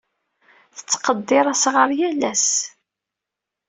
Tettqeddir 0.75 1.45
asɣar 1.53 1.89
yal 1.99 2.21
ass. 2.31 2.47